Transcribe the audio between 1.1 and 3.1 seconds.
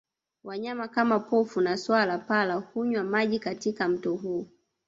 pofu na swala pala hunywa